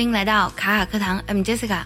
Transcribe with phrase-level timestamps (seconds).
[0.00, 1.82] 欢迎来到卡卡课堂，I'm Jessica。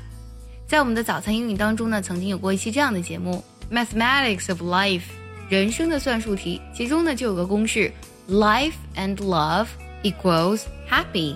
[0.69, 3.43] 在我们的早餐英语当中呢，曾经有过一期这样的节目
[3.75, 5.01] 《Mathematics of Life》，
[5.49, 7.93] 人生的算术题，其中呢就有个公式
[8.29, 9.67] ：Life and love
[10.05, 11.35] equals happy。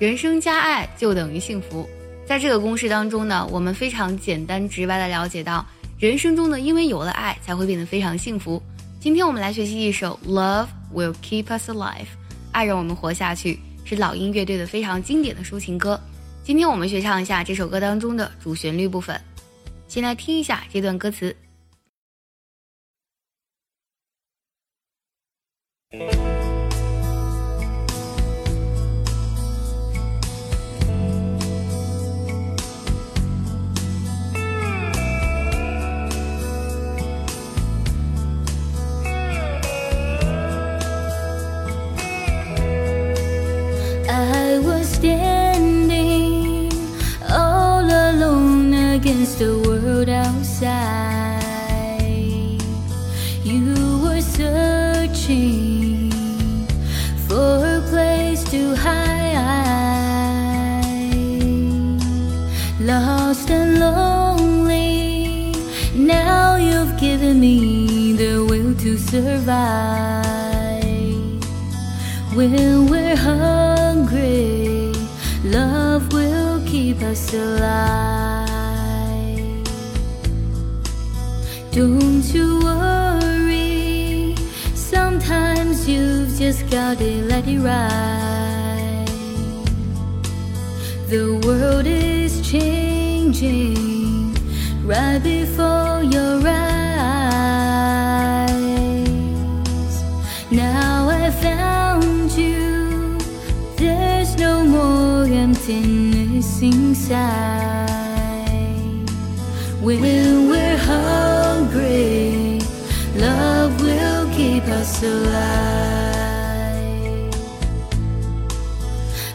[0.00, 1.88] 人生加爱就等于幸福。
[2.26, 5.64] 在这个公式当中呢，我们非常简单直白的了解到，
[6.00, 8.60] 人生中呢，因为有了爱，才会变得非常幸福。
[8.98, 12.02] 今天我们来学习一首《Love Will Keep Us Alive》，
[12.50, 16.00] 爱让我们活下去，是老鹰乐队的非常经典的抒情歌。
[16.42, 19.20] 今天我们学唱一下这首歌当中的主旋律部分，
[19.88, 21.34] 先来听一下这段歌词。
[49.38, 51.42] The world outside.
[53.42, 56.10] You were searching
[57.26, 59.24] for a place to hide,
[62.80, 65.52] lost and lonely.
[65.96, 70.24] Now you've given me the will to survive.
[72.36, 74.92] When we're hungry,
[75.44, 78.13] love will keep us alive.
[81.74, 84.36] Don't you worry,
[84.74, 89.08] sometimes you've just gotta let it ride.
[91.08, 93.74] The world is changing
[94.86, 96.84] right before your eyes.
[100.52, 103.18] Now I found you.
[103.74, 107.90] There's no more emptiness inside.
[109.82, 110.63] When we're
[114.64, 115.34] keep us alive.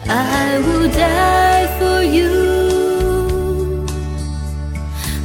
[0.08, 3.86] I will die for you.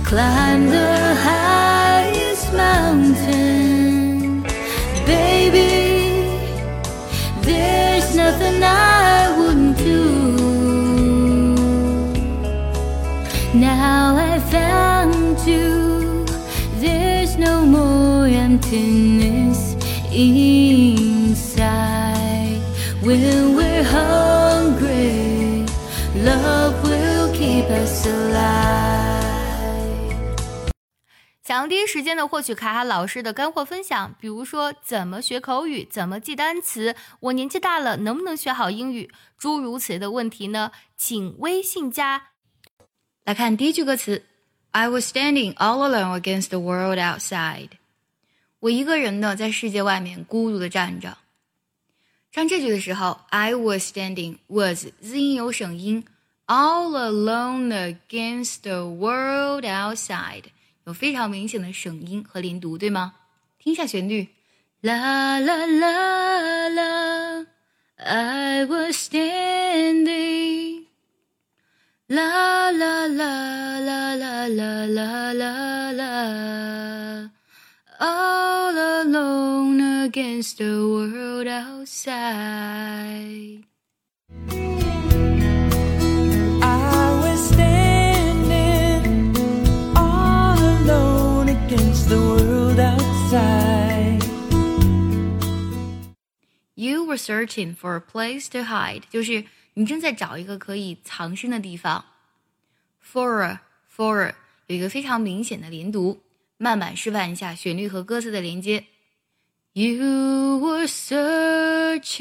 [0.03, 4.43] Climb the highest mountain,
[5.05, 6.29] baby.
[7.41, 10.03] There's nothing I wouldn't do.
[13.53, 16.25] Now I found you.
[16.79, 19.24] There's no more emptiness
[27.65, 29.25] keep us alive.
[31.43, 40.71] 想要第一时间的获取卡卡老师的干货分享，比如说怎么学口语、怎么记单词，我年纪大了能不能学好英语，诸如此类的问题呢？
[40.97, 42.29] 请微信加。
[43.23, 44.23] 来看第一句歌词
[44.71, 47.69] ：I was standing all alone against the world outside。
[48.59, 51.17] 我一个人呢，在世界外面孤独的站着。
[52.31, 56.03] 唱这句的时候，I was standing was 字音有省音
[56.46, 60.44] ，all alone against the world outside。
[60.84, 63.14] 有非常明显的省音和连读，对吗？
[63.58, 64.28] 听一下旋律，
[64.80, 67.46] 啦啦啦啦，
[67.96, 70.86] I was standing，
[72.06, 77.30] 啦啦啦啦啦啦啦啦啦，
[77.98, 78.74] all
[79.04, 82.10] alone against the world outside。
[96.75, 102.05] You were searching for a place to hide，就是你正在找一个可以藏身的地方。
[103.01, 103.61] For a,
[103.95, 104.35] for a
[104.67, 106.21] 有一个非常明显的连读，
[106.57, 108.85] 慢慢示范一下旋律和歌词的连接。
[109.71, 112.13] You were searching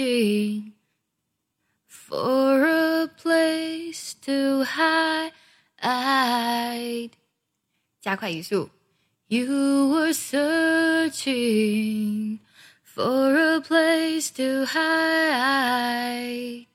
[1.88, 4.64] for a place to
[5.80, 7.10] hide，
[8.00, 8.70] 加快语速。
[9.26, 11.24] You were searching
[12.93, 16.65] for a place to hide.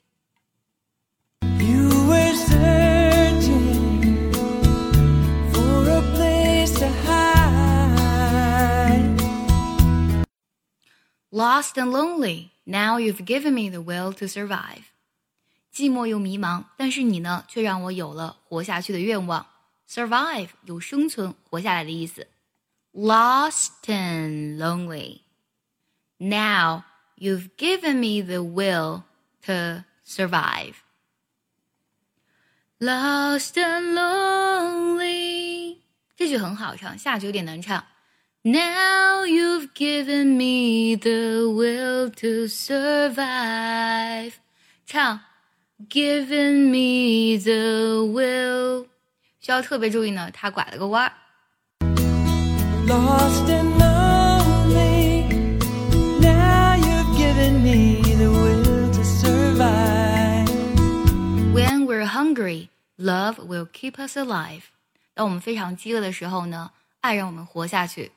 [1.59, 4.33] You were searching
[5.53, 7.43] for a place to hide.
[11.31, 14.91] Lost and lonely, now you've given me the will to survive.
[15.75, 19.45] 寂寞又迷茫，但是你呢，却让我有了活下去的愿望。
[19.91, 22.29] Survive 有生存、活下来的意思。
[22.93, 25.23] Lost and lonely,
[26.19, 26.85] now
[27.17, 29.05] you've given me the will
[29.47, 30.83] to survive.
[32.81, 35.79] lost and lonely。
[36.17, 37.85] 这句很好唱，下句有点难唱。
[38.43, 44.35] Now you've given me the will to survive。
[44.87, 45.21] 唱，
[45.89, 48.87] given me the will。
[49.41, 51.13] 需要特别注意呢，它拐了个弯儿。
[52.87, 53.68] Lost and
[63.46, 64.64] will keep us alive。
[65.14, 66.72] 当我们非常饥饿的时候呢，
[67.02, 68.12] 爱让我们活下去。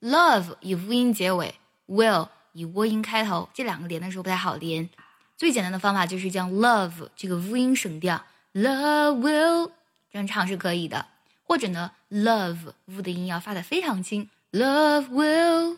[0.00, 1.54] Love 以辅音结尾
[1.86, 4.88] ，will 以窝音开头，这两个连的时候不太好连。
[5.36, 8.24] 最简单的方法就是将 love 这个辅音省掉
[8.54, 9.70] ，love will
[10.10, 11.06] 这样唱是可以的。
[11.42, 15.76] 或者呢，love v 的音要发的非常轻，love will。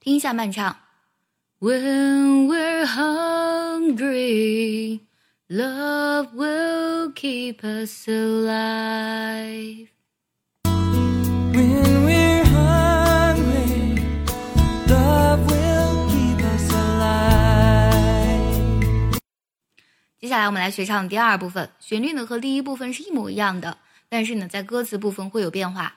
[0.00, 0.76] 听一下慢唱
[1.60, 3.80] ，When we're hungry。
[5.49, 9.89] Love will keep us alive.
[10.63, 13.95] When we're hungry,
[14.87, 17.21] love will keep us alive.
[20.19, 23.77] 接下来我们来学唱第二部分，旋律呢和第一部分是一模一样的，
[24.09, 25.93] 但是呢在歌词部分会有变化。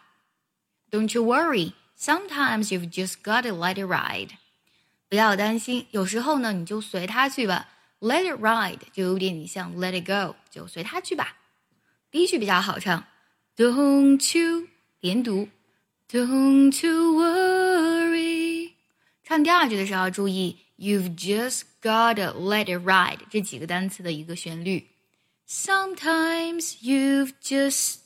[0.90, 4.32] Don't you worry, sometimes you've just got to let it ride.
[5.08, 7.66] 不要担心，有时候呢你就随它去吧。
[8.02, 11.36] Let it ride 就有点像 Let it go，就随它去吧。
[12.10, 13.04] 第一句比较好唱，
[13.56, 14.68] Don't you
[15.00, 15.48] 连读，
[16.08, 18.72] Don't you worry。
[19.24, 24.86] 唱第二句的时候要注意，You've just gotta let it ride 这几个单词的一个旋律。
[25.48, 27.96] Sometimes you've just,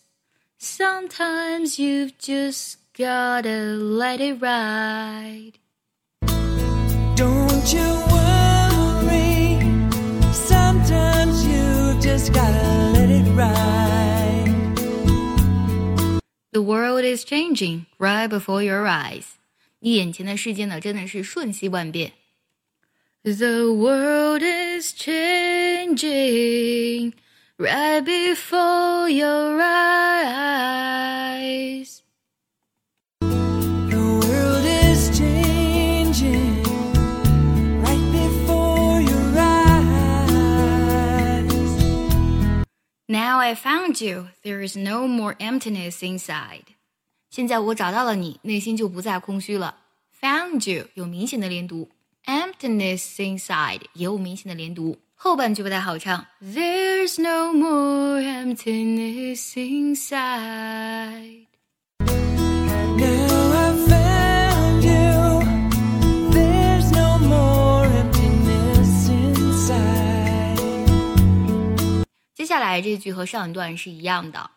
[0.58, 5.54] sometimes you've just gotta let it ride.
[7.14, 8.15] Don't you
[16.56, 19.36] The world is changing right before your eyes.
[19.80, 22.12] 你眼前的世界呢，真的是瞬息万变。
[23.24, 26.02] The world is changing
[27.56, 30.32] right before your eyes.
[43.46, 46.74] I found you, there is no more emptiness inside.
[47.30, 49.76] 现在我找到了你，内心就不再空虚了。
[50.20, 51.88] Found you 有明显的连读，
[52.26, 54.98] emptiness inside 也有明显的连读。
[55.14, 61.46] 后半句不太好唱，There's no more emptiness inside。
[72.47, 74.49] 接下来这句和上一段是一样的。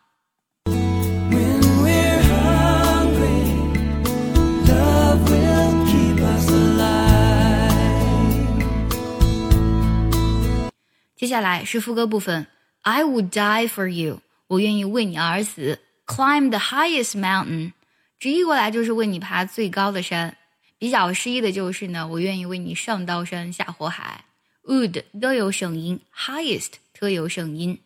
[11.17, 12.47] 接下来是副歌部分
[12.83, 15.79] ，I would die for you，我愿意为你而死。
[16.05, 17.73] Climb the highest mountain，
[18.17, 20.37] 直译过来就是为你爬最高的山。
[20.77, 24.23] 比较诗意的就是呢，我愿意为你上刀山下火海。
[24.63, 27.80] Would 都有省音，highest 特有省音。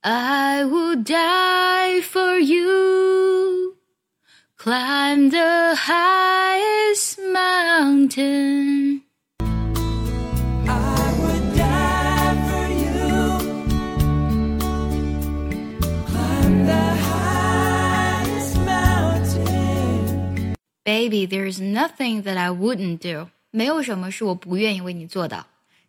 [0.00, 3.76] I would die for you,
[4.56, 9.02] climb the highest mountain.
[10.66, 13.38] I would die for you.
[16.06, 20.54] Climb the highest mountain.
[20.84, 23.30] Baby, there's nothing that I wouldn't do。
[23.50, 25.46] 没有什么是我不愿意为你做的。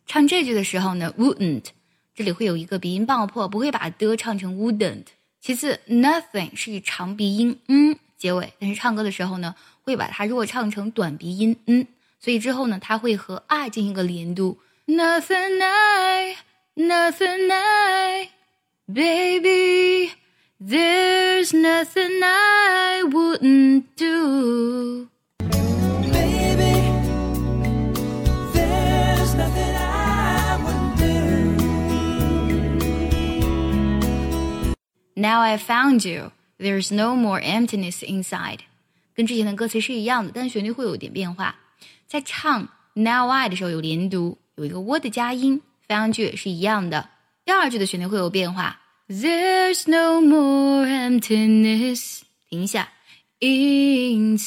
[0.08, 1.66] 唱这句的时候呢，wouldn't
[2.15, 5.07] 这里会有一个鼻音爆破，不会把的唱成 wouldn't。
[5.41, 11.87] 其次，nothing 是以长鼻音嗯结尾，但是唱歌的时候呢，会把它弱唱成短鼻音嗯，
[12.21, 14.59] 所以之后呢，它会和 I 进行一个连读。
[14.87, 16.37] Nothing I,
[16.77, 18.31] nothing I,
[18.87, 20.13] baby,
[20.61, 23.64] there's nothing I wouldn't
[35.54, 38.60] I found you, there's no more emptiness inside。
[39.14, 41.56] 跟之前的歌词是一样的，但旋律会有点变化。
[42.08, 47.10] 在唱 Now I 的时候有连读，有一个 w 的加音，found you 也是一样的。
[47.46, 52.22] 第二句的旋律会有变化，There's no more emptiness。
[52.50, 52.90] 停一下，
[53.40, 54.46] inside。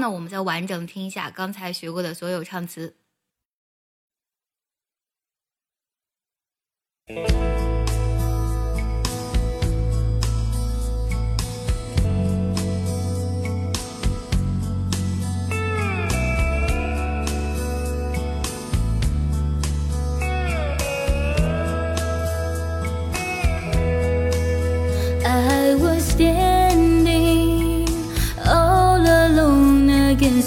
[0.00, 2.96] 那，我们再完整听一下刚才学过的所有唱词。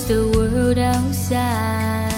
[0.01, 2.11] Against the world outside.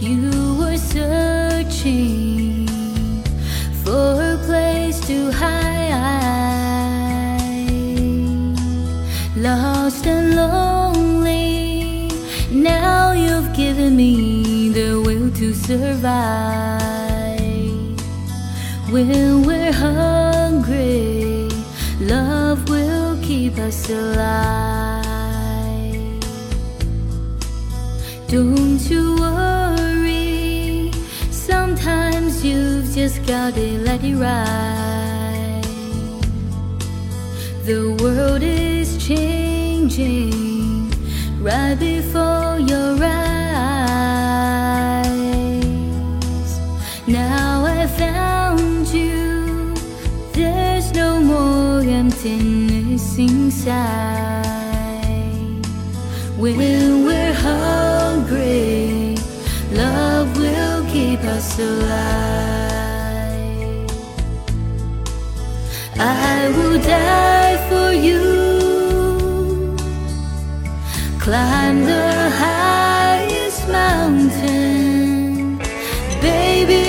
[0.00, 2.66] You were searching
[3.84, 5.68] for a place to hide.
[9.36, 12.10] Lost and lonely,
[12.50, 16.88] now you've given me the will to survive.
[18.90, 21.48] When we're hungry,
[22.00, 24.77] love will keep us alive.
[28.28, 30.92] Don't you worry,
[31.30, 35.64] sometimes you've just gotta let it ride.
[37.64, 40.90] The world is changing
[41.40, 43.48] right before your eyes.
[47.06, 49.72] Now I found you,
[50.34, 54.44] there's no more emptiness inside.
[56.36, 56.58] When
[57.06, 57.17] we're
[61.38, 63.10] us alive.
[65.96, 68.24] I will die for you,
[71.24, 72.10] climb the
[72.44, 75.58] highest mountain,
[76.28, 76.88] baby.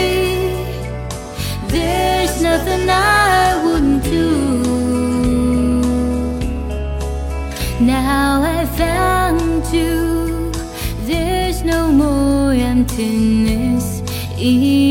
[1.75, 4.29] There's nothing I wouldn't do.
[7.95, 10.51] Now I found you.
[11.09, 13.68] There's no more emptiness
[14.41, 14.59] inside.
[14.59, 14.88] Will